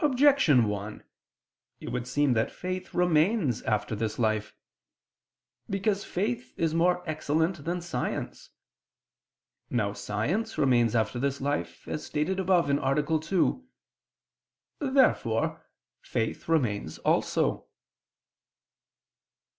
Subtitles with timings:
[0.03, 1.03] Objection 1:
[1.79, 4.55] It would seem that faith remains after this life.
[5.69, 8.49] Because faith is more excellent than science.
[9.69, 13.19] Now science remains after this life, as stated above (A.
[13.19, 13.63] 2).
[14.79, 15.61] Therefore
[16.01, 17.67] faith remains also.